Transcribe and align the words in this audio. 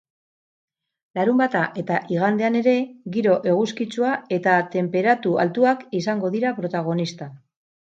Larunbata 1.19 1.61
eta 1.81 1.99
igandean 2.15 2.59
ere 2.63 2.75
giro 3.19 3.37
eguzkitsua 3.55 4.17
eta 4.41 4.59
tenperatu 4.81 5.39
altuak 5.49 5.89
izango 6.05 6.37
dira 6.39 6.61
protagonista. 6.63 7.35